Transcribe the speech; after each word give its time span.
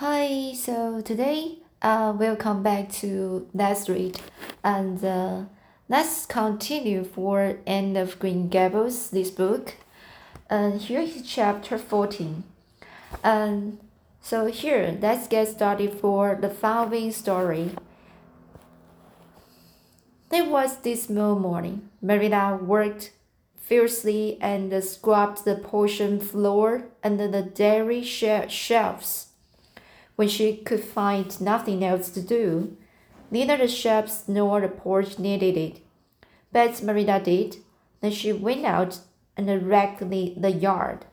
Hi, 0.00 0.54
so 0.54 1.02
today 1.02 1.58
uh, 1.82 2.14
we'll 2.16 2.34
come 2.34 2.62
back 2.62 2.90
to 3.00 3.46
Let's 3.52 3.86
Read 3.86 4.18
and 4.64 5.04
uh, 5.04 5.42
let's 5.90 6.24
continue 6.24 7.04
for 7.04 7.58
Anne 7.66 7.98
of 7.98 8.18
Green 8.18 8.48
Gables, 8.48 9.10
this 9.10 9.28
book. 9.28 9.74
And 10.48 10.80
here 10.80 11.02
is 11.02 11.20
chapter 11.28 11.76
14. 11.76 12.44
And 13.22 13.78
so 14.22 14.46
here, 14.46 14.96
let's 15.02 15.28
get 15.28 15.48
started 15.48 15.92
for 15.92 16.34
the 16.34 16.48
following 16.48 17.12
story. 17.12 17.72
There 20.30 20.48
was 20.48 20.78
this 20.78 21.10
morning. 21.10 21.90
Merida 22.00 22.58
worked 22.58 23.12
fiercely 23.60 24.38
and 24.40 24.72
scrubbed 24.82 25.44
the 25.44 25.56
portion 25.56 26.20
floor 26.20 26.84
under 27.04 27.28
the 27.28 27.42
dairy 27.42 28.02
shelves 28.02 29.26
when 30.20 30.28
she 30.28 30.54
could 30.54 30.84
find 30.84 31.40
nothing 31.40 31.82
else 31.82 32.10
to 32.10 32.20
do. 32.20 32.76
Neither 33.30 33.56
the 33.56 33.66
shelves 33.66 34.24
nor 34.28 34.60
the 34.60 34.68
porch 34.68 35.18
needed 35.18 35.56
it. 35.56 35.80
But 36.52 36.82
Merida 36.82 37.18
did. 37.24 37.56
Then 38.02 38.10
she 38.10 38.30
went 38.30 38.66
out 38.66 38.98
and 39.34 39.48
wrecked 39.66 40.00
the, 40.10 40.50
yard. 40.50 41.06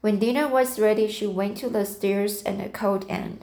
When 0.00 0.20
dinner 0.20 0.46
was 0.46 0.78
ready, 0.78 1.08
she 1.08 1.26
went 1.26 1.56
to 1.56 1.68
the 1.68 1.84
stairs 1.84 2.40
and 2.44 2.72
called 2.72 3.04
Anne. 3.10 3.40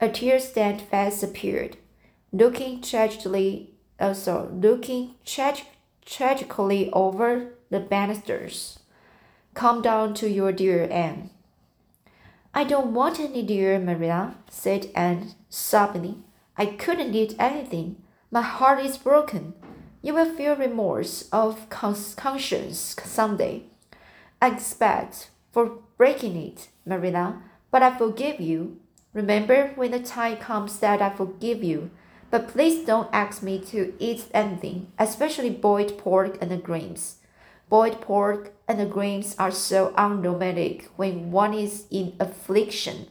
A 0.00 0.08
tear 0.08 0.40
stained 0.40 0.80
face 0.80 1.22
appeared, 1.22 1.76
looking 2.32 2.80
tragically, 2.80 3.74
uh, 4.00 4.06
also 4.06 4.48
looking 4.50 5.16
trag- 5.26 5.66
tragically 6.06 6.90
over 6.94 7.52
the 7.68 7.80
banisters. 7.80 8.78
Come 9.52 9.82
down 9.82 10.14
to 10.14 10.30
your 10.30 10.52
dear 10.52 10.88
Anne. 10.90 11.28
I 12.54 12.64
don't 12.64 12.92
want 12.92 13.18
any, 13.18 13.42
dear 13.42 13.78
Maria, 13.78 14.34
said 14.50 14.90
Anne 14.94 15.32
sobbingly. 15.50 16.18
I 16.56 16.66
couldn't 16.66 17.14
eat 17.14 17.34
anything. 17.38 17.96
My 18.30 18.42
heart 18.42 18.84
is 18.84 18.98
broken. 18.98 19.54
You 20.02 20.14
will 20.14 20.34
feel 20.34 20.54
remorse 20.56 21.28
of 21.32 21.70
conscience 21.70 22.96
some 23.04 23.36
day. 23.38 23.64
I 24.42 24.48
expect 24.48 25.30
for 25.50 25.78
breaking 25.96 26.36
it, 26.36 26.68
Marilla, 26.84 27.42
but 27.70 27.82
I 27.82 27.96
forgive 27.96 28.38
you. 28.38 28.78
Remember 29.14 29.72
when 29.76 29.92
the 29.92 30.00
time 30.00 30.36
comes 30.36 30.78
that 30.80 31.00
I 31.00 31.10
forgive 31.10 31.64
you. 31.64 31.90
But 32.30 32.48
please 32.48 32.84
don't 32.84 33.08
ask 33.12 33.42
me 33.42 33.60
to 33.66 33.94
eat 33.98 34.24
anything, 34.34 34.92
especially 34.98 35.50
boiled 35.50 35.96
pork 35.98 36.38
and 36.40 36.50
the 36.50 36.56
greens. 36.56 37.16
Boiled 37.72 38.02
pork 38.02 38.52
and 38.68 38.92
greens 38.92 39.34
are 39.38 39.50
so 39.50 39.94
unromantic 39.96 40.90
when 40.96 41.30
one 41.30 41.54
is 41.54 41.86
in 41.90 42.14
affliction. 42.20 43.06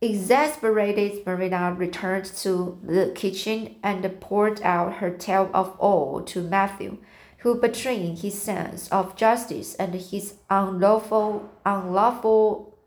Exasperated, 0.00 1.26
Marina 1.26 1.74
returned 1.76 2.24
to 2.24 2.78
the 2.82 3.12
kitchen 3.14 3.76
and 3.82 4.18
poured 4.18 4.62
out 4.62 4.94
her 4.94 5.10
tale 5.10 5.50
of 5.52 5.78
woe 5.78 6.22
to 6.24 6.40
Matthew, 6.40 6.96
who, 7.40 7.60
betraying 7.60 8.16
his 8.16 8.40
sense 8.40 8.88
of 8.88 9.14
justice 9.14 9.74
and 9.74 9.92
his 9.94 10.36
unlawful, 10.48 11.50
unlawful, 11.66 12.78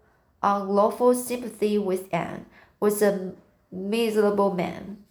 unlawful 0.41 1.13
sympathy 1.13 1.77
with 1.77 2.11
Anne, 2.11 2.47
was 2.79 3.03
a 3.03 3.33
miserable 3.71 4.55
man. 4.55 5.03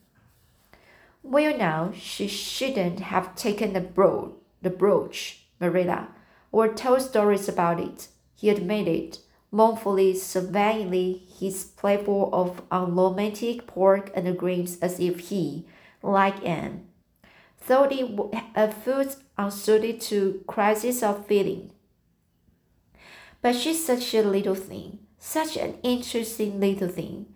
Well, 1.28 1.58
now, 1.58 1.92
she 1.92 2.28
shouldn't 2.28 3.00
have 3.00 3.34
taken 3.34 3.72
the, 3.72 3.80
bro- 3.80 4.36
the 4.62 4.70
brooch, 4.70 5.40
Marilla, 5.60 6.10
or 6.52 6.72
told 6.72 7.02
stories 7.02 7.48
about 7.48 7.80
it, 7.80 8.06
he 8.36 8.48
admitted, 8.48 9.18
mournfully 9.50 10.14
surveying 10.14 11.20
his 11.40 11.64
plateful 11.64 12.30
of 12.32 12.62
unromantic 12.70 13.66
pork 13.66 14.12
and 14.14 14.38
greens 14.38 14.78
as 14.78 15.00
if 15.00 15.18
he, 15.18 15.66
like 16.00 16.46
Anne, 16.46 16.86
thought 17.58 17.90
it 17.90 18.08
a 18.54 18.70
food 18.70 19.16
unsuited 19.36 20.00
to 20.02 20.44
crisis 20.46 21.02
of 21.02 21.26
feeling. 21.26 21.72
But 23.42 23.56
she's 23.56 23.84
such 23.84 24.14
a 24.14 24.22
little 24.22 24.54
thing, 24.54 25.00
such 25.18 25.56
an 25.56 25.74
interesting 25.82 26.60
little 26.60 26.88
thing. 26.88 27.26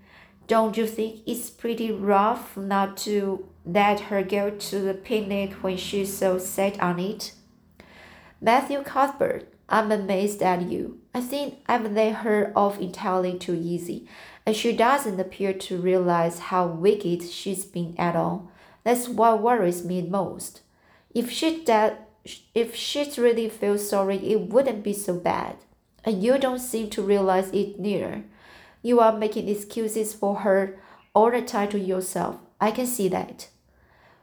Don't 0.46 0.76
you 0.76 0.86
think 0.86 1.22
it's 1.26 1.50
pretty 1.50 1.90
rough 1.90 2.56
not 2.56 2.96
to 2.98 3.49
let 3.64 4.00
her 4.00 4.22
go 4.22 4.50
to 4.50 4.78
the 4.80 4.94
picnic 4.94 5.52
when 5.62 5.76
she's 5.76 6.16
so 6.16 6.38
set 6.38 6.80
on 6.80 6.98
it. 6.98 7.32
Matthew 8.40 8.82
Cuthbert, 8.82 9.52
I'm 9.68 9.92
amazed 9.92 10.42
at 10.42 10.62
you. 10.62 11.00
I 11.14 11.20
think 11.20 11.58
I've 11.66 11.92
let 11.92 12.16
her 12.16 12.52
off 12.56 12.80
entirely 12.80 13.38
too 13.38 13.54
easy, 13.54 14.08
and 14.44 14.56
she 14.56 14.72
doesn't 14.72 15.20
appear 15.20 15.52
to 15.52 15.80
realize 15.80 16.38
how 16.38 16.66
wicked 16.66 17.22
she's 17.22 17.64
been 17.64 17.94
at 17.98 18.16
all. 18.16 18.50
That's 18.82 19.08
what 19.08 19.42
worries 19.42 19.84
me 19.84 20.02
most. 20.02 20.62
If 21.14 21.30
she 21.30 21.62
that 21.64 22.08
if 22.54 22.74
she 22.74 23.10
really 23.18 23.48
feels 23.48 23.88
sorry, 23.88 24.16
it 24.16 24.48
wouldn't 24.48 24.82
be 24.82 24.92
so 24.92 25.14
bad. 25.14 25.56
And 26.04 26.22
you 26.22 26.38
don't 26.38 26.58
seem 26.58 26.90
to 26.90 27.02
realize 27.02 27.50
it 27.50 27.78
neither. 27.78 28.24
You 28.82 29.00
are 29.00 29.16
making 29.16 29.48
excuses 29.48 30.14
for 30.14 30.36
her 30.36 30.78
all 31.14 31.30
the 31.30 31.42
time 31.42 31.68
to 31.70 31.78
yourself. 31.78 32.36
I 32.60 32.70
can 32.70 32.86
see 32.86 33.08
that. 33.08 33.48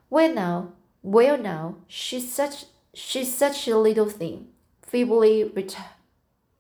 Well 0.09 0.34
now, 0.34 0.74
well 1.02 1.38
now, 1.38 1.75
she's 1.88 2.31
such 2.31 2.66
she's 2.94 3.34
such 3.34 3.68
a 3.68 3.78
little 3.78 4.09
thing, 4.09 4.48
feebly 4.81 5.52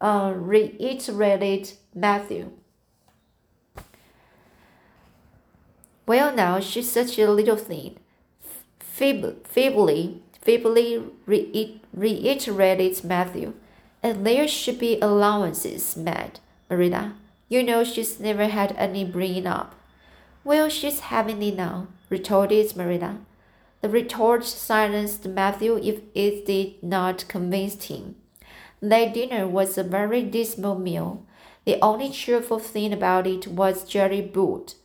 uh, 0.01 0.33
reiterated 0.35 1.73
Matthew. 1.93 2.51
Well 6.05 6.33
now, 6.33 6.59
she's 6.59 6.89
such 6.89 7.19
a 7.19 7.29
little 7.29 7.57
thing, 7.57 7.97
feebly, 8.79 9.35
feebly, 9.43 10.21
feebly 10.41 11.03
re- 11.25 11.81
reiterated 11.93 13.03
Matthew. 13.03 13.53
And 14.01 14.25
there 14.25 14.47
should 14.47 14.79
be 14.79 14.99
allowances 15.01 15.97
made, 15.97 16.39
Marina. 16.69 17.15
You 17.49 17.63
know 17.63 17.83
she's 17.83 18.19
never 18.19 18.47
had 18.47 18.73
any 18.77 19.03
bringing 19.03 19.47
up. 19.47 19.75
Well, 20.47 20.69
she's 20.69 21.01
having 21.01 21.43
it 21.43 21.57
now, 21.57 21.87
retorted 22.09 22.73
Marina. 22.77 23.19
The 23.81 23.89
retort 23.89 24.45
silenced 24.45 25.27
Matthew 25.27 25.75
if 25.75 25.99
it 26.15 26.45
did 26.45 26.81
not 26.81 27.27
convince 27.27 27.83
him. 27.83 28.15
That 28.81 29.13
dinner 29.13 29.45
was 29.45 29.77
a 29.77 29.83
very 29.83 30.23
dismal 30.23 30.79
meal. 30.79 31.25
The 31.65 31.77
only 31.81 32.09
cheerful 32.11 32.59
thing 32.59 32.93
about 32.93 33.27
it 33.27 33.47
was 33.47 33.83
Jerry 33.83 34.21
Buote, 34.21 34.75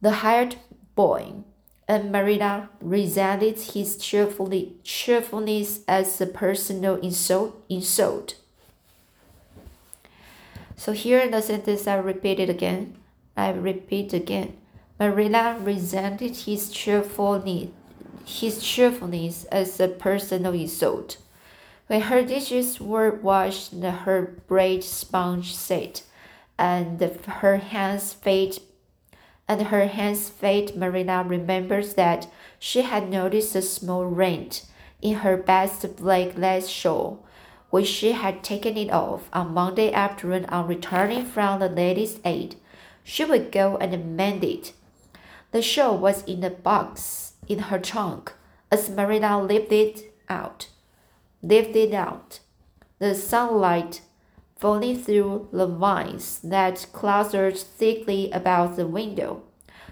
the 0.00 0.14
hired 0.26 0.56
boy, 0.96 1.44
and 1.86 2.10
Marina 2.10 2.68
resented 2.80 3.60
his 3.60 3.98
cheerfully, 3.98 4.78
cheerfulness 4.82 5.78
as 5.86 6.20
a 6.20 6.26
personal 6.26 6.96
insult. 6.96 7.54
insult. 7.68 8.34
So 10.74 10.90
here 10.90 11.20
in 11.20 11.30
the 11.30 11.40
sentence 11.40 11.86
I 11.86 11.98
repeat 11.98 12.40
it 12.40 12.50
again. 12.50 12.96
I 13.36 13.50
repeat 13.50 14.12
again. 14.12 14.56
Marilla 15.00 15.56
resented 15.60 16.34
his 16.38 16.70
cheerfulness, 16.70 17.68
his 18.26 18.60
cheerfulness 18.60 19.44
as 19.44 19.78
a 19.78 19.86
personal 19.86 20.52
insult. 20.52 21.18
When 21.86 22.00
her 22.00 22.24
dishes 22.24 22.80
were 22.80 23.10
washed 23.10 23.72
her 23.80 24.34
braid 24.48 24.82
sponge 24.82 25.54
set, 25.54 26.02
and 26.58 27.00
her 27.00 27.58
hands 27.58 28.12
fade, 28.12 28.58
and 29.46 29.68
her 29.68 29.86
hands 29.86 30.30
fade, 30.30 30.74
Marina 30.74 31.22
remembers 31.24 31.94
that 31.94 32.26
she 32.58 32.82
had 32.82 33.08
noticed 33.08 33.54
a 33.54 33.62
small 33.62 34.04
rent 34.04 34.66
in 35.00 35.18
her 35.18 35.36
best 35.36 35.94
black 35.94 36.36
lace 36.36 36.66
shawl, 36.66 37.24
which 37.70 37.86
she 37.86 38.12
had 38.12 38.42
taken 38.42 38.76
it 38.76 38.90
off 38.90 39.30
on 39.32 39.54
Monday 39.54 39.92
afternoon 39.92 40.44
on 40.46 40.66
returning 40.66 41.24
from 41.24 41.60
the 41.60 41.68
ladies' 41.68 42.18
aid. 42.24 42.56
She 43.04 43.24
would 43.24 43.52
go 43.52 43.76
and 43.76 44.16
mend 44.16 44.42
it 44.42 44.72
the 45.50 45.62
show 45.62 45.92
was 45.92 46.22
in 46.24 46.40
the 46.40 46.50
box 46.50 47.34
in 47.46 47.58
her 47.58 47.78
trunk 47.78 48.32
as 48.70 48.90
Marina 48.90 49.42
lifted 49.42 49.98
it 49.98 50.14
out. 50.28 50.68
Lifted 51.42 51.94
out. 51.94 52.40
The 52.98 53.14
sunlight 53.14 54.02
falling 54.56 54.98
through 54.98 55.48
the 55.52 55.66
vines 55.66 56.40
that 56.40 56.86
clustered 56.92 57.56
thickly 57.56 58.30
about 58.32 58.76
the 58.76 58.86
window 58.86 59.42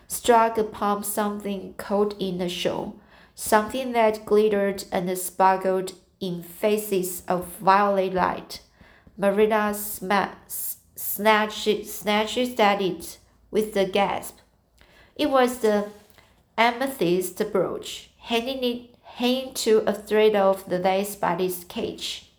struck 0.09 0.59
upon 0.59 1.05
something 1.05 1.75
caught 1.77 2.15
in 2.21 2.39
the 2.39 2.49
show, 2.49 2.95
something 3.35 3.93
that 3.93 4.25
glittered 4.25 4.85
and 4.93 5.17
sparkled 5.19 5.93
in 6.21 6.43
faces 6.43 7.23
of 7.29 7.47
violet 7.59 8.13
light. 8.13 8.61
Marina 9.17 9.73
snatched, 9.75 10.79
snatched 11.87 12.61
at 12.61 12.83
it 12.83 13.19
with 13.51 13.77
a 13.77 13.85
gasp. 13.85 14.39
It 15.17 15.31
was 15.31 15.59
the 15.59 15.89
amethyst 16.59 17.43
brooch, 17.53 18.11
hanging 18.19 18.63
it 18.63 18.97
hanging 19.17 19.55
to 19.55 19.79
a 19.87 19.95
thread 19.95 20.37
of 20.37 20.69
the 20.69 20.79
lace 20.79 21.17
body's 21.17 21.65
cage. 21.65 22.31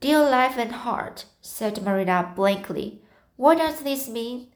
Dear 0.00 0.18
life 0.18 0.58
and 0.58 0.72
heart, 0.72 1.26
said 1.40 1.84
Marina 1.84 2.32
blankly. 2.34 3.00
What 3.36 3.58
does 3.58 3.82
this 3.82 4.08
mean? 4.08 4.48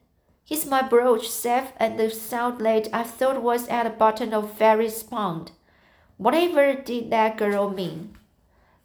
He's 0.43 0.65
my 0.65 0.81
brooch, 0.81 1.29
safe 1.29 1.71
and 1.77 1.97
the 1.97 2.09
sound 2.09 2.61
lead 2.61 2.89
I 2.91 3.03
thought 3.03 3.41
was 3.41 3.69
at 3.69 3.83
the 3.83 3.89
bottom 3.89 4.33
of 4.33 4.59
Barry's 4.59 5.01
pond. 5.01 5.51
Whatever 6.17 6.73
did 6.73 7.09
that 7.09 7.37
girl 7.37 7.69
mean? 7.69 8.17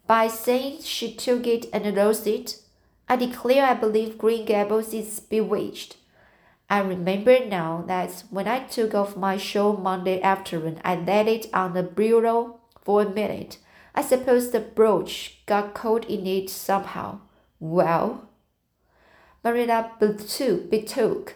By 0.07 0.29
saying 0.29 0.83
she 0.83 1.13
took 1.13 1.45
it 1.45 1.65
and 1.73 1.93
lost 1.93 2.25
it, 2.25 2.61
I 3.09 3.17
declare 3.17 3.65
I 3.65 3.73
believe 3.73 4.17
Green 4.17 4.45
Gables 4.45 4.93
is 4.93 5.19
bewitched. 5.19 5.97
I 6.73 6.79
remember 6.79 7.45
now 7.45 7.83
that 7.85 8.23
when 8.31 8.47
I 8.47 8.61
took 8.61 8.95
off 8.95 9.15
my 9.15 9.37
shawl 9.37 9.77
Monday 9.77 10.19
afternoon, 10.19 10.81
I 10.83 10.95
laid 10.95 11.27
it 11.27 11.45
on 11.53 11.75
the 11.75 11.83
bureau 11.83 12.61
for 12.81 13.03
a 13.03 13.09
minute. 13.09 13.59
I 13.93 14.01
suppose 14.01 14.49
the 14.49 14.59
brooch 14.59 15.45
got 15.45 15.75
caught 15.75 16.03
in 16.09 16.25
it 16.25 16.49
somehow. 16.49 17.19
Well, 17.59 18.27
Marina 19.43 19.91
betook, 19.99 20.71
betook. 20.71 21.35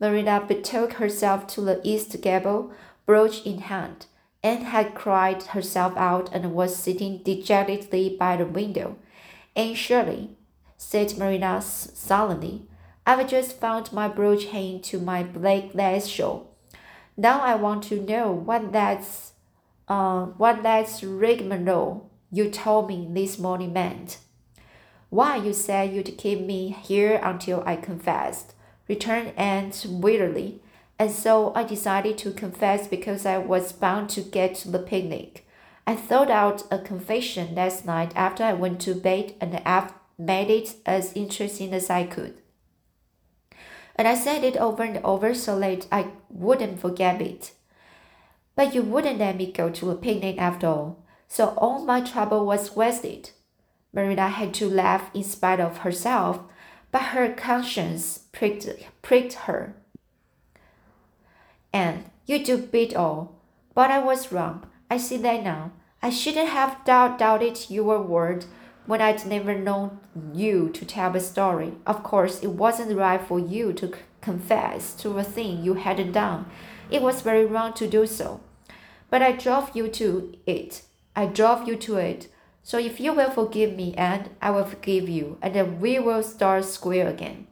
Marina 0.00 0.44
betook 0.48 0.94
herself 0.94 1.46
to 1.54 1.60
the 1.60 1.80
east 1.84 2.20
gable, 2.20 2.72
brooch 3.06 3.46
in 3.46 3.58
hand. 3.58 4.06
Anne 4.42 4.62
had 4.62 4.96
cried 4.96 5.44
herself 5.44 5.96
out 5.96 6.28
and 6.34 6.54
was 6.54 6.74
sitting 6.74 7.22
dejectedly 7.22 8.16
by 8.18 8.36
the 8.36 8.46
window. 8.46 8.96
And 9.54 9.76
surely, 9.76 10.30
said 10.76 11.16
Marina 11.16 11.62
solemnly, 11.62 12.66
I've 13.06 13.28
just 13.28 13.60
found 13.60 13.92
my 13.92 14.08
brooch 14.08 14.46
hanging 14.46 14.80
to 14.82 14.98
my 14.98 15.22
black 15.22 15.72
shawl. 16.06 16.50
Now 17.16 17.40
I 17.40 17.54
want 17.54 17.84
to 17.84 18.00
know 18.00 18.32
what 18.32 18.72
that's 18.72 19.32
uh, 19.86 20.24
what 20.24 20.62
that's 20.62 21.02
rigmarole 21.04 22.10
you 22.32 22.50
told 22.50 22.88
me 22.88 23.06
this 23.10 23.38
morning 23.38 23.72
meant. 23.72 24.18
Why, 25.10 25.36
you 25.36 25.52
said 25.52 25.92
you'd 25.92 26.18
keep 26.18 26.40
me 26.40 26.70
here 26.70 27.20
until 27.22 27.62
I 27.64 27.76
confessed, 27.76 28.54
returned 28.88 29.32
Anne 29.36 29.72
wearily, 29.86 30.60
and 30.98 31.12
so 31.12 31.52
I 31.54 31.62
decided 31.62 32.18
to 32.18 32.32
confess 32.32 32.88
because 32.88 33.26
I 33.26 33.38
was 33.38 33.72
bound 33.72 34.10
to 34.10 34.22
get 34.22 34.54
to 34.56 34.70
the 34.70 34.78
picnic. 34.78 35.46
I 35.86 35.94
thought 35.94 36.30
out 36.30 36.64
a 36.70 36.78
confession 36.78 37.54
last 37.54 37.84
night 37.84 38.12
after 38.16 38.42
I 38.42 38.54
went 38.54 38.80
to 38.80 38.94
bed 38.94 39.34
and 39.40 39.60
I 39.66 39.90
made 40.18 40.50
it 40.50 40.76
as 40.86 41.12
interesting 41.12 41.74
as 41.74 41.90
I 41.90 42.04
could. 42.04 42.38
And 43.96 44.08
I 44.08 44.14
said 44.14 44.44
it 44.44 44.56
over 44.56 44.82
and 44.82 44.98
over 45.04 45.34
so 45.34 45.58
that 45.60 45.86
I 45.92 46.08
wouldn't 46.28 46.80
forget 46.80 47.22
it. 47.22 47.52
But 48.56 48.74
you 48.74 48.82
wouldn't 48.82 49.18
let 49.18 49.36
me 49.36 49.50
go 49.52 49.70
to 49.70 49.90
a 49.90 49.96
picnic 49.96 50.36
after 50.38 50.66
all, 50.66 51.04
so 51.28 51.54
all 51.56 51.84
my 51.84 52.00
trouble 52.00 52.46
was 52.46 52.76
wasted. 52.76 53.30
Marina 53.92 54.28
had 54.28 54.52
to 54.54 54.68
laugh 54.68 55.10
in 55.14 55.22
spite 55.22 55.60
of 55.60 55.78
herself, 55.78 56.40
but 56.90 57.02
her 57.14 57.32
conscience 57.32 58.18
pricked, 58.32 58.68
pricked 59.02 59.34
her. 59.48 59.74
And 61.72 62.04
you 62.26 62.44
do 62.44 62.58
beat 62.58 62.94
all. 62.94 63.40
But 63.74 63.90
I 63.90 63.98
was 63.98 64.30
wrong. 64.30 64.66
I 64.88 64.98
see 64.98 65.16
that 65.18 65.42
now. 65.42 65.72
I 66.00 66.10
shouldn't 66.10 66.50
have 66.50 66.84
doubt, 66.84 67.18
doubted 67.18 67.68
your 67.68 68.00
word 68.00 68.44
when 68.86 69.00
I'd 69.00 69.26
never 69.26 69.54
known 69.54 69.98
you 70.32 70.68
to 70.70 70.84
tell 70.84 71.14
a 71.16 71.20
story. 71.20 71.72
Of 71.86 72.02
course, 72.02 72.40
it 72.42 72.50
wasn't 72.50 72.96
right 72.96 73.20
for 73.20 73.38
you 73.38 73.72
to 73.74 73.92
confess 74.20 74.94
to 74.94 75.18
a 75.18 75.24
thing 75.24 75.62
you 75.62 75.74
hadn't 75.74 76.12
done. 76.12 76.46
It 76.90 77.02
was 77.02 77.22
very 77.22 77.46
wrong 77.46 77.72
to 77.74 77.86
do 77.86 78.06
so. 78.06 78.40
But 79.10 79.22
I 79.22 79.32
drove 79.32 79.70
you 79.74 79.88
to 79.88 80.34
it. 80.46 80.82
I 81.16 81.26
drove 81.26 81.68
you 81.68 81.76
to 81.76 81.96
it. 81.96 82.28
So 82.62 82.78
if 82.78 82.98
you 82.98 83.12
will 83.12 83.30
forgive 83.30 83.76
me, 83.76 83.94
and 83.96 84.30
I 84.40 84.50
will 84.50 84.64
forgive 84.64 85.08
you, 85.08 85.38
and 85.42 85.54
then 85.54 85.80
we 85.80 85.98
will 85.98 86.22
start 86.22 86.64
square 86.64 87.08
again. 87.08 87.46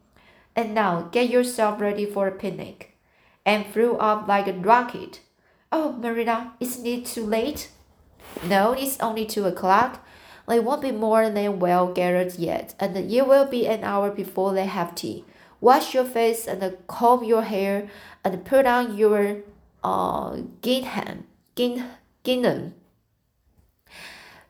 And 0.57 0.75
now 0.75 1.03
get 1.13 1.29
yourself 1.29 1.81
ready 1.81 2.07
for 2.07 2.27
a 2.27 2.33
picnic. 2.33 2.97
And 3.45 3.67
flew 3.67 3.97
up 3.97 4.29
like 4.29 4.49
a 4.49 4.53
rocket. 4.53 5.21
Oh, 5.71 5.93
Marina, 5.93 6.55
isn't 6.61 6.87
it 6.87 7.07
too 7.07 7.27
late? 7.27 7.71
No, 8.47 8.73
it's 8.73 8.99
only 9.01 9.27
two 9.27 9.45
o'clock. 9.45 10.05
They 10.53 10.61
won't 10.61 10.83
be 10.83 10.93
more 10.93 11.31
than 11.31 11.61
well 11.61 11.95
gathered 11.95 12.35
yet, 12.35 12.75
and 12.79 12.95
it 12.95 13.27
will 13.27 13.47
be 13.47 13.67
an 13.67 13.83
hour 13.85 14.11
before 14.11 14.53
they 14.53 14.67
have 14.67 14.95
tea. 14.95 15.25
Wash 15.63 15.95
your 15.95 16.05
face 16.05 16.47
and 16.47 16.77
comb 16.87 17.25
your 17.25 17.41
hair, 17.41 17.89
and 18.23 18.45
put 18.45 18.67
on 18.67 18.95
your 18.95 19.45
uh, 19.83 20.43
gingham, 20.61 21.25
gin, 21.57 21.87
gingham. 22.23 22.75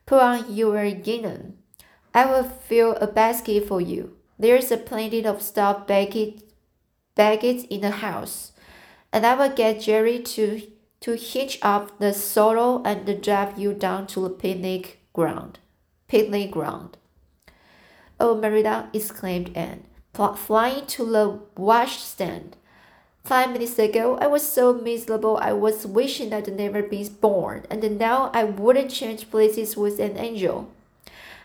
Put 0.05 0.21
on 0.21 0.53
your 0.53 0.91
gingham. 0.91 1.59
I 2.13 2.27
will 2.27 2.51
fill 2.51 2.97
a 2.97 3.07
basket 3.07 3.69
for 3.69 3.81
you. 3.81 4.17
There's 4.37 4.73
a 4.73 4.79
plenty 4.79 5.25
of 5.25 5.41
stuff 5.41 5.87
baggage, 5.87 6.43
baggage 7.15 7.63
in 7.67 7.83
the 7.83 8.03
house, 8.03 8.51
and 9.13 9.25
I 9.25 9.37
will 9.37 9.55
get 9.55 9.83
Jerry 9.83 10.19
to 10.35 10.63
to 11.03 11.15
hitch 11.15 11.61
up 11.63 11.97
the 12.01 12.13
sorrel 12.13 12.83
and 12.85 13.23
drive 13.23 13.57
you 13.57 13.73
down 13.73 14.09
to 14.09 14.23
the 14.23 14.31
picnic 14.31 14.99
ground. 15.13 15.61
Ground. 16.50 16.99
Oh, 18.20 18.35
Merida! 18.35 18.91
exclaimed 18.93 19.50
Anne, 19.56 19.85
flying 20.37 20.85
to 20.87 21.06
the 21.06 21.41
washstand. 21.56 22.56
Five 23.25 23.50
minutes 23.53 23.79
ago, 23.79 24.19
I 24.19 24.26
was 24.26 24.47
so 24.47 24.75
miserable 24.75 25.38
I 25.38 25.53
was 25.53 25.87
wishing 25.87 26.35
I'd 26.35 26.55
never 26.55 26.82
been 26.82 27.09
born, 27.14 27.64
and 27.70 27.99
now 27.99 28.31
I 28.35 28.44
wouldn't 28.44 28.91
change 28.91 29.31
places 29.31 29.75
with 29.75 29.99
an 30.00 30.19
angel. 30.19 30.70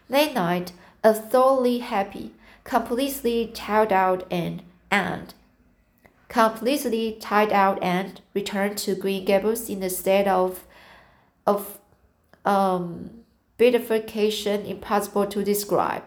That 0.09 0.33
night, 0.33 0.73
a 1.01 1.13
thoroughly 1.13 1.77
happy, 1.77 2.31
completely 2.65 3.51
tired 3.53 3.93
out 3.93 4.27
and 4.29 4.63
and 4.91 5.33
completely 6.27 7.17
tired 7.21 7.53
out 7.53 7.81
and 7.81 8.19
returned 8.33 8.77
to 8.79 8.95
Green 8.95 9.23
Gables 9.23 9.69
in 9.69 9.81
a 9.81 9.89
state 9.89 10.27
of 10.27 10.65
of 11.45 11.79
um 12.43 13.16
beatification 13.57 14.65
impossible 14.65 15.25
to 15.27 15.43
describe. 15.43 16.03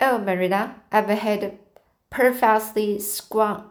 Oh, 0.00 0.18
Marina, 0.18 0.76
I've 0.90 1.08
had 1.08 1.58
perfectly 2.10 2.98
scrum, 2.98 3.64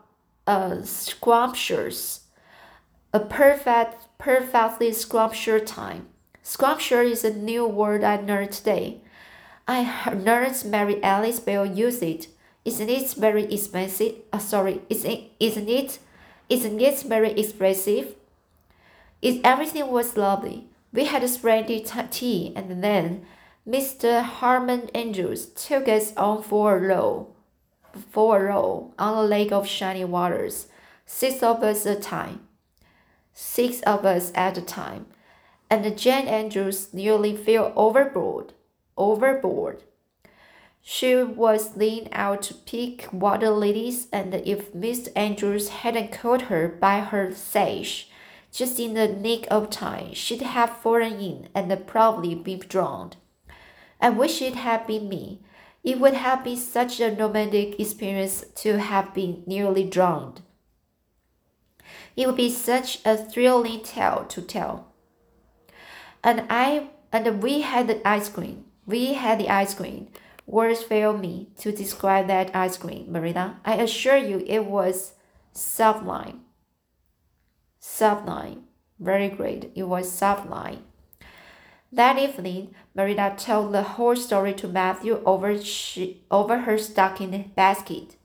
uh, 0.47 0.81
scrumptious, 0.83 2.21
a 3.13 3.19
perfect, 3.19 4.07
perfectly 4.17 4.93
scrumptious 4.93 5.69
time. 5.69 6.07
Scrumptious 6.41 7.11
is 7.11 7.23
a 7.25 7.33
new 7.33 7.67
word 7.67 8.03
I 8.03 8.15
learned 8.15 8.53
today. 8.53 9.01
I 9.67 10.13
Nurse 10.13 10.63
Mary 10.63 11.03
Alice 11.03 11.39
Bell 11.39 11.65
use 11.65 12.01
it. 12.01 12.27
Isn't 12.63 12.89
it 12.89 13.13
very 13.13 13.43
expensive? 13.53 14.15
Uh, 14.31 14.39
sorry, 14.39 14.81
isn't, 14.89 15.21
isn't 15.39 15.69
it? 15.69 15.99
Isn't 16.49 16.79
it 16.79 17.01
very 17.01 17.31
expressive? 17.31 18.15
It, 19.21 19.41
everything 19.43 19.87
was 19.87 20.17
lovely. 20.17 20.67
We 20.91 21.05
had 21.05 21.23
a 21.23 21.27
splendid 21.27 21.91
tea, 22.11 22.53
and 22.55 22.83
then 22.83 23.25
Mr. 23.67 24.23
Harmon 24.23 24.89
Andrews 24.95 25.45
took 25.45 25.87
us 25.87 26.15
on 26.17 26.41
for 26.41 26.75
a 26.75 26.79
row, 26.79 27.27
for 28.09 28.39
a 28.39 28.43
row 28.49 28.93
on 28.97 29.17
a 29.17 29.21
lake 29.23 29.51
of 29.51 29.67
shining 29.67 30.09
waters, 30.09 30.67
six 31.05 31.43
of 31.43 31.63
us 31.63 31.85
at 31.85 31.97
a 31.97 32.01
time, 32.01 32.41
six 33.33 33.81
of 33.81 34.05
us 34.05 34.31
at 34.33 34.57
a 34.57 34.61
time, 34.61 35.05
and 35.69 35.97
Jane 35.97 36.27
Andrews 36.27 36.93
nearly 36.93 37.35
fell 37.37 37.71
overboard, 37.75 38.53
overboard. 38.97 39.83
She 40.81 41.15
was 41.15 41.77
leaned 41.77 42.09
out 42.11 42.41
to 42.43 42.55
pick 42.55 43.07
water 43.13 43.51
lilies, 43.51 44.07
and 44.11 44.33
if 44.33 44.73
Mr. 44.73 45.09
Andrews 45.15 45.69
hadn't 45.69 46.11
caught 46.11 46.43
her 46.43 46.67
by 46.67 47.01
her 47.01 47.31
sash, 47.33 48.07
just 48.51 48.79
in 48.79 48.93
the 48.93 49.07
nick 49.07 49.47
of 49.49 49.69
time, 49.69 50.13
she'd 50.13 50.41
have 50.41 50.77
fallen 50.77 51.19
in 51.19 51.49
and 51.55 51.87
probably 51.87 52.35
been 52.35 52.59
drowned. 52.59 53.15
I 53.99 54.09
wish 54.09 54.41
it 54.41 54.55
had 54.55 54.87
been 54.87 55.07
me. 55.07 55.41
It 55.83 55.99
would 55.99 56.13
have 56.13 56.43
been 56.43 56.57
such 56.57 56.99
a 56.99 57.11
romantic 57.11 57.79
experience 57.79 58.43
to 58.55 58.77
have 58.79 59.13
been 59.13 59.43
nearly 59.47 59.83
drowned. 59.83 60.41
It 62.15 62.27
would 62.27 62.35
be 62.35 62.51
such 62.51 62.99
a 63.05 63.15
thrilling 63.15 63.83
tale 63.83 64.25
to 64.29 64.41
tell. 64.41 64.93
And 66.23 66.45
I 66.49 66.89
and 67.11 67.41
we 67.41 67.61
had 67.61 67.87
the 67.87 68.07
ice 68.07 68.29
cream. 68.29 68.65
We 68.85 69.13
had 69.13 69.39
the 69.39 69.49
ice 69.49 69.73
cream. 69.73 70.07
Words 70.45 70.83
fail 70.83 71.17
me 71.17 71.49
to 71.59 71.71
describe 71.71 72.27
that 72.27 72.55
ice 72.55 72.77
cream, 72.77 73.11
Marina. 73.11 73.59
I 73.63 73.75
assure 73.75 74.17
you 74.17 74.43
it 74.45 74.65
was 74.65 75.13
sublime. 75.53 76.41
Sublime. 77.81 78.63
Very 78.99 79.27
great. 79.27 79.71
It 79.75 79.83
was 79.83 80.09
sublime. 80.09 80.83
That 81.91 82.17
evening, 82.17 82.73
Marina 82.95 83.35
told 83.37 83.73
the 83.73 83.83
whole 83.83 84.15
story 84.15 84.53
to 84.53 84.67
Matthew 84.69 85.21
over, 85.25 85.61
she, 85.61 86.23
over 86.31 86.59
her 86.59 86.77
stocking 86.77 87.51
basket. 87.55 88.15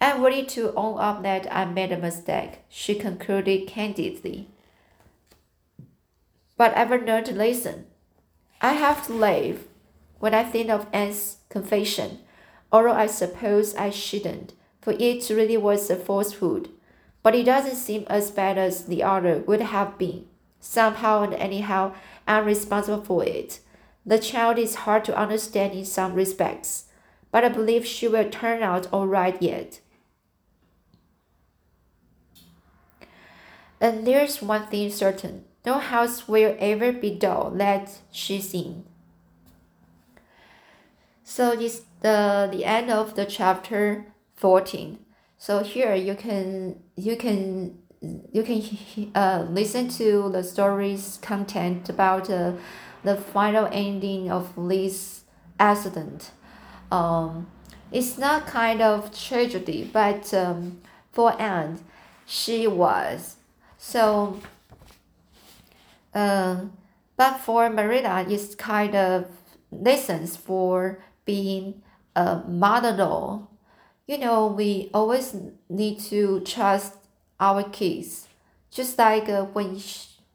I'm 0.00 0.22
ready 0.22 0.44
to 0.46 0.72
own 0.74 0.98
up 1.00 1.22
that 1.22 1.46
I 1.54 1.64
made 1.66 1.92
a 1.92 1.98
mistake, 1.98 2.60
she 2.68 2.94
concluded 2.94 3.66
candidly. 3.66 4.48
but 6.56 6.72
ever 6.74 6.98
learned 6.98 7.28
a 7.28 7.32
listen. 7.32 7.86
I 8.60 8.72
have 8.74 9.06
to 9.06 9.12
laugh 9.14 9.58
when 10.18 10.34
I 10.34 10.44
think 10.44 10.70
of 10.70 10.86
Anne's 10.92 11.38
confession, 11.48 12.20
although 12.72 12.92
I 12.92 13.06
suppose 13.06 13.74
I 13.74 13.90
shouldn't, 13.90 14.54
for 14.80 14.92
it 14.98 15.28
really 15.30 15.56
was 15.56 15.90
a 15.90 15.96
falsehood. 15.96 16.68
But 17.24 17.34
it 17.34 17.46
doesn't 17.46 17.74
seem 17.74 18.04
as 18.06 18.30
bad 18.30 18.58
as 18.58 18.84
the 18.84 19.02
other 19.02 19.38
would 19.38 19.60
have 19.60 19.98
been. 19.98 20.26
Somehow 20.60 21.22
and 21.22 21.34
anyhow, 21.34 21.94
I'm 22.28 22.44
responsible 22.44 23.02
for 23.02 23.24
it. 23.24 23.58
The 24.06 24.20
child 24.20 24.58
is 24.58 24.86
hard 24.86 25.04
to 25.06 25.18
understand 25.18 25.72
in 25.72 25.84
some 25.84 26.14
respects, 26.14 26.84
but 27.32 27.42
I 27.42 27.48
believe 27.48 27.84
she 27.84 28.06
will 28.06 28.30
turn 28.30 28.62
out 28.62 28.86
all 28.92 29.08
right 29.08 29.40
yet. 29.42 29.80
And 33.80 34.06
there's 34.06 34.40
one 34.40 34.66
thing 34.66 34.90
certain 34.90 35.44
no 35.64 35.78
house 35.78 36.28
will 36.28 36.56
ever 36.58 36.92
be 36.92 37.10
dull 37.10 37.50
that 37.52 37.98
she's 38.10 38.52
in. 38.52 38.84
So 41.22 41.56
this 41.56 41.82
the, 42.00 42.48
the 42.52 42.64
end 42.64 42.90
of 42.90 43.16
the 43.16 43.24
chapter 43.24 44.06
14. 44.36 45.03
So 45.44 45.62
here 45.62 45.94
you 45.94 46.14
can 46.14 46.80
you 46.96 47.16
can 47.16 47.76
you 48.32 48.42
can 48.42 49.12
uh, 49.14 49.46
listen 49.50 49.88
to 49.88 50.30
the 50.30 50.42
story's 50.42 51.18
content 51.20 51.90
about 51.90 52.30
uh, 52.30 52.52
the 53.02 53.14
final 53.14 53.68
ending 53.70 54.30
of 54.30 54.54
this 54.56 55.24
accident. 55.60 56.30
Um, 56.90 57.48
it's 57.92 58.16
not 58.16 58.46
kind 58.46 58.80
of 58.80 59.14
tragedy, 59.14 59.84
but 59.92 60.32
um, 60.32 60.80
for 61.12 61.38
Anne, 61.38 61.78
she 62.24 62.66
was. 62.66 63.36
So, 63.76 64.40
uh, 66.14 66.56
but 67.18 67.36
for 67.40 67.68
Marilla, 67.68 68.24
it's 68.26 68.54
kind 68.54 68.94
of 68.94 69.26
lessons 69.70 70.38
for 70.38 71.00
being 71.26 71.82
a 72.16 72.36
mother-in-law. 72.48 73.48
You 74.06 74.18
know, 74.18 74.46
we 74.46 74.90
always 74.92 75.34
need 75.68 75.98
to 76.10 76.40
trust 76.40 76.94
our 77.40 77.62
kids, 77.62 78.28
just 78.70 78.98
like 78.98 79.28
uh, 79.28 79.44
when 79.44 79.80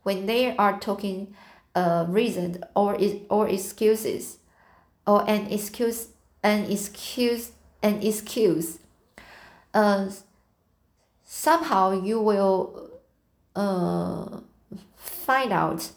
when 0.04 0.26
they 0.26 0.56
are 0.58 0.80
talking 0.80 1.36
uh, 1.76 2.06
reason 2.08 2.64
or 2.76 2.98
or 3.30 3.48
excuses, 3.48 4.38
or 5.06 5.24
an 5.30 5.48
excuse 5.52 6.08
an 6.42 6.66
excuse 6.72 7.52
an 7.84 8.02
excuse. 8.02 8.80
Uh, 9.74 10.10
somehow 11.24 11.92
you 11.92 12.20
will 12.20 12.90
uh, 13.56 14.40
find 14.96 15.52
out 15.54 15.92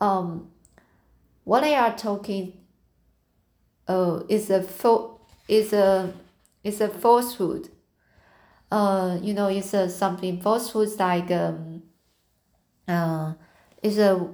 um, 0.00 0.50
what 1.44 1.62
they 1.62 1.74
are 1.74 1.96
talking 1.96 2.52
uh, 3.88 4.20
is 4.28 4.50
a 4.50 4.62
fo- 4.62 5.20
is 5.48 5.72
a 5.72 6.12
is 6.64 6.80
a 6.80 6.88
falsehood. 6.88 7.68
Uh, 8.70 9.18
you 9.22 9.32
know, 9.32 9.48
it's 9.48 9.72
a 9.74 9.88
something 9.88 10.40
falsehood 10.40 10.88
like 10.98 11.30
um, 11.30 11.82
uh, 12.86 13.32
is 13.82 13.98
a 13.98 14.28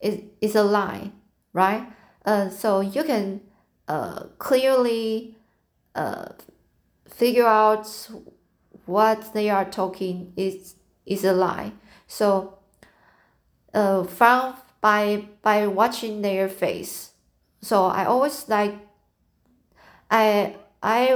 is 0.00 0.20
is 0.40 0.56
a 0.56 0.62
lie, 0.64 1.12
right? 1.52 1.86
Uh, 2.24 2.48
so 2.48 2.80
you 2.80 3.04
can 3.04 3.40
uh 3.88 4.24
clearly 4.38 5.36
uh 5.94 6.28
figure 7.08 7.46
out 7.46 7.86
what 8.86 9.32
they 9.34 9.50
are 9.50 9.64
talking 9.70 10.32
is 10.36 10.76
is 11.06 11.24
a 11.24 11.32
lie. 11.32 11.72
So 12.06 12.58
uh 13.74 14.04
from 14.04 14.54
by 14.80 15.28
by 15.42 15.66
watching 15.66 16.22
their 16.22 16.48
face 16.48 17.12
so 17.60 17.84
I 17.86 18.04
always 18.04 18.48
like 18.48 18.74
I 20.10 20.56
I 20.82 21.14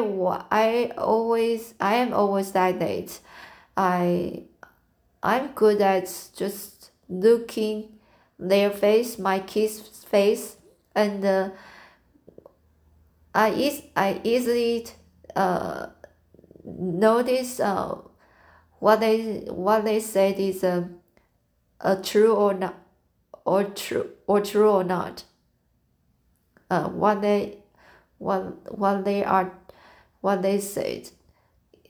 I 0.50 0.92
always 0.96 1.75
I 1.80 1.96
am 1.96 2.12
always 2.14 2.54
like 2.54 2.78
that. 2.78 3.18
I 3.76 4.44
I'm 5.23 5.49
good 5.49 5.80
at 5.80 6.06
just 6.37 6.90
looking 7.08 7.99
their 8.38 8.70
face, 8.70 9.18
my 9.18 9.40
kid's 9.40 9.80
face, 10.04 10.56
and 10.94 11.25
uh, 11.25 11.50
I 13.35 13.50
is 13.50 13.82
I 13.96 14.20
easily 14.25 14.87
uh 15.35 15.88
notice 16.64 17.61
uh 17.61 17.99
what 18.78 19.00
they 19.00 19.46
what 19.49 19.85
they 19.85 20.00
said 20.00 20.38
is 20.38 20.62
a, 20.62 20.88
uh, 21.80 21.96
a 21.96 22.02
true 22.02 22.35
or 22.35 22.54
not 22.54 22.75
or 23.44 23.64
true 23.64 24.11
or 24.26 24.40
true 24.40 24.70
or 24.70 24.85
not 24.85 25.25
uh, 26.70 26.88
what 26.88 27.23
they 27.23 27.58
what 28.18 28.76
what 28.78 29.04
they 29.04 29.25
are 29.25 29.52
what 30.20 30.42
they 30.42 30.58
said 30.61 31.11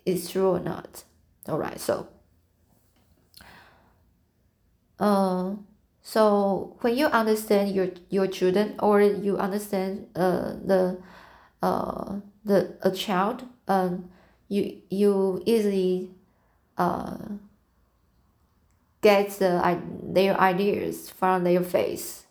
is 0.04 0.30
true 0.30 0.48
or 0.48 0.60
not. 0.60 1.04
All 1.48 1.58
right 1.58 1.80
so 1.80 2.08
uh, 4.98 5.54
so 6.02 6.76
when 6.80 6.96
you 6.96 7.06
understand 7.06 7.74
your 7.74 7.88
your 8.08 8.26
children 8.26 8.74
or 8.78 9.00
you 9.00 9.36
understand 9.36 10.06
uh, 10.16 10.54
the 10.64 10.98
uh, 11.62 12.20
the 12.44 12.76
a 12.82 12.90
child 12.90 13.44
um, 13.68 14.08
you 14.48 14.80
you 14.88 15.42
easily 15.44 16.10
uh, 16.78 17.16
get 19.02 19.30
the, 19.38 19.80
their 20.02 20.38
ideas 20.40 21.10
from 21.10 21.44
their 21.44 21.62
face. 21.62 22.26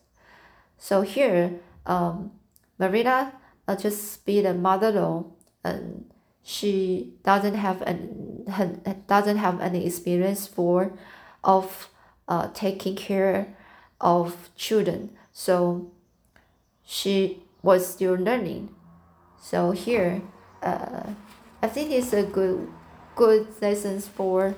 So 0.77 1.01
here 1.01 1.59
um, 1.85 2.31
Marina 2.77 3.33
uh, 3.67 3.75
just 3.75 4.25
be 4.25 4.41
the 4.41 4.53
mother-in-law 4.53 5.25
and 5.63 6.05
she 6.43 7.13
doesn't 7.23 7.55
have 7.55 7.81
an 7.81 8.43
doesn't 9.07 9.37
have 9.37 9.59
any 9.59 9.85
experience 9.85 10.45
for 10.45 10.93
of 11.43 11.89
uh, 12.27 12.47
taking 12.53 12.95
care 12.95 13.55
of 13.99 14.49
children. 14.55 15.09
So 15.33 15.91
she 16.83 17.41
was 17.63 17.87
still 17.87 18.13
learning. 18.13 18.69
So 19.41 19.71
here 19.71 20.21
uh, 20.61 21.09
I 21.61 21.67
think 21.67 21.91
it's 21.91 22.13
a 22.13 22.23
good 22.23 22.71
good 23.15 23.47
lessons 23.61 24.07
for 24.07 24.55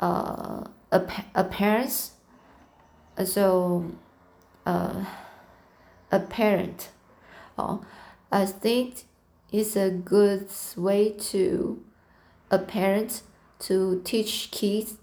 uh, 0.00 0.64
a, 0.90 1.02
a 1.34 1.44
parents. 1.44 2.12
So 3.24 3.90
uh, 4.64 5.04
a 6.10 6.20
parent. 6.20 6.88
Oh, 7.58 7.84
I 8.30 8.44
think 8.46 9.04
it's 9.50 9.76
a 9.76 9.90
good 9.90 10.48
way 10.76 11.10
to 11.10 11.82
a 12.50 12.58
parent 12.58 13.22
to 13.60 14.00
teach 14.04 14.50
kids 14.50 14.96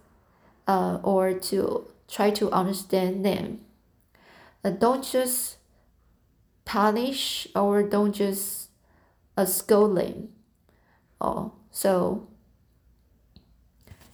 uh, 0.68 1.00
or 1.04 1.34
to 1.34 1.88
try 2.08 2.30
to 2.32 2.52
understand 2.52 3.26
them. 3.26 3.62
Uh, 4.64 4.70
don't 4.70 5.04
just 5.04 5.58
punish 6.66 7.48
or 7.56 7.84
don't 7.84 8.14
just 8.14 8.70
uh, 9.38 9.46
scold 9.46 9.98
them. 9.98 10.30
Oh, 11.20 11.54
so 11.72 12.28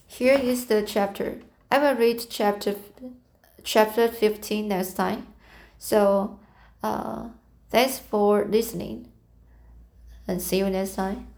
here 0.08 0.36
is 0.38 0.66
the 0.66 0.82
chapter. 0.82 1.40
I 1.70 1.80
will 1.80 1.96
read 1.96 2.26
chapter 2.30 2.76
chapter 3.64 4.08
15 4.08 4.68
next 4.68 4.94
time. 4.94 5.28
So 5.78 6.40
uh, 6.84 7.30
thanks 7.72 8.00
for 8.00 8.46
listening 8.46 9.08
and 10.28 10.42
see 10.42 10.58
you 10.60 10.70
next 10.70 10.96
time. 10.96 11.31